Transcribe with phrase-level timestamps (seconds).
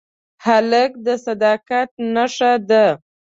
[0.45, 2.85] هلک د صداقت نښه ده.